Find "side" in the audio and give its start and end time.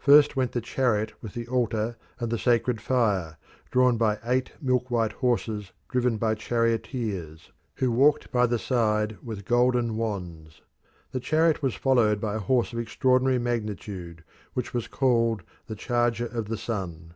8.58-9.18